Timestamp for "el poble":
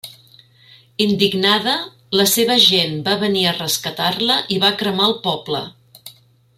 5.11-5.63